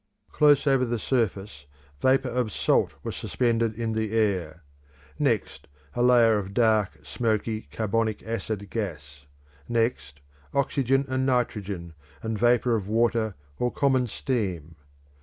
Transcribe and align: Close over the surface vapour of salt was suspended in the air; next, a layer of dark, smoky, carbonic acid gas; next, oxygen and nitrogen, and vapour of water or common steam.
Close 0.31 0.65
over 0.65 0.83
the 0.83 0.97
surface 0.97 1.67
vapour 1.99 2.31
of 2.31 2.51
salt 2.51 2.95
was 3.03 3.15
suspended 3.15 3.75
in 3.77 3.91
the 3.91 4.13
air; 4.17 4.63
next, 5.19 5.67
a 5.93 6.01
layer 6.01 6.39
of 6.39 6.55
dark, 6.55 6.97
smoky, 7.03 7.67
carbonic 7.71 8.23
acid 8.23 8.67
gas; 8.71 9.27
next, 9.69 10.19
oxygen 10.55 11.05
and 11.07 11.27
nitrogen, 11.27 11.93
and 12.23 12.39
vapour 12.39 12.75
of 12.75 12.87
water 12.87 13.35
or 13.59 13.71
common 13.71 14.07
steam. 14.07 14.73